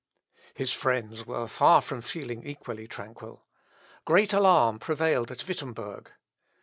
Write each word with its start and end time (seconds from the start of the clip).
His 0.55 0.73
friends 0.73 1.27
were 1.27 1.47
far 1.47 1.79
from 1.79 2.01
feeling 2.01 2.43
equally 2.43 2.87
tranquil. 2.87 3.45
Great 4.03 4.33
alarm 4.33 4.79
prevailed 4.79 5.29
at 5.29 5.47
Wittemberg. 5.47 6.09